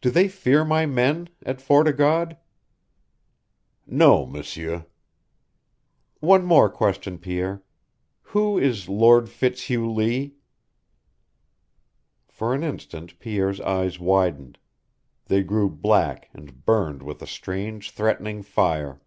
[0.00, 2.36] Do they fear my men at Fort o' God?"
[3.86, 4.84] "No, M'sieur."
[6.18, 7.62] "One more question, Pierre.
[8.34, 10.34] Who is Lord Fitzhugh Lee?"
[12.26, 14.58] For an instant Pierre's eyes widened.
[15.26, 19.00] They grew black, and burned with a strange, threatening fire.